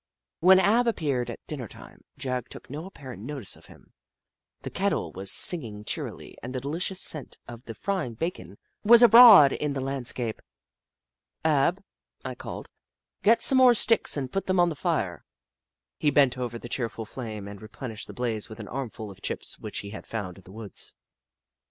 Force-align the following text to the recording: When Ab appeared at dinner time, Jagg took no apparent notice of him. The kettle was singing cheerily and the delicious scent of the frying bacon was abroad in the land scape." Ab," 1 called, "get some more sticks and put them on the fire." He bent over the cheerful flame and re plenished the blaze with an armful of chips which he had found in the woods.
When 0.39 0.59
Ab 0.59 0.87
appeared 0.87 1.29
at 1.29 1.45
dinner 1.45 1.67
time, 1.67 2.03
Jagg 2.17 2.49
took 2.49 2.71
no 2.71 2.87
apparent 2.87 3.21
notice 3.21 3.55
of 3.55 3.67
him. 3.67 3.93
The 4.63 4.71
kettle 4.71 5.11
was 5.11 5.31
singing 5.31 5.83
cheerily 5.83 6.35
and 6.41 6.55
the 6.55 6.59
delicious 6.59 6.99
scent 6.99 7.37
of 7.47 7.65
the 7.65 7.75
frying 7.75 8.15
bacon 8.15 8.57
was 8.83 9.03
abroad 9.03 9.51
in 9.53 9.73
the 9.73 9.79
land 9.79 10.07
scape." 10.07 10.41
Ab," 11.45 11.83
1 12.25 12.33
called, 12.37 12.67
"get 13.21 13.43
some 13.43 13.59
more 13.59 13.75
sticks 13.75 14.17
and 14.17 14.31
put 14.31 14.47
them 14.47 14.59
on 14.59 14.69
the 14.69 14.75
fire." 14.75 15.23
He 15.99 16.09
bent 16.09 16.35
over 16.35 16.57
the 16.57 16.67
cheerful 16.67 17.05
flame 17.05 17.47
and 17.47 17.61
re 17.61 17.67
plenished 17.67 18.07
the 18.07 18.13
blaze 18.13 18.49
with 18.49 18.59
an 18.59 18.67
armful 18.69 19.11
of 19.11 19.21
chips 19.21 19.59
which 19.59 19.81
he 19.81 19.91
had 19.91 20.07
found 20.07 20.39
in 20.39 20.43
the 20.45 20.51
woods. 20.51 20.95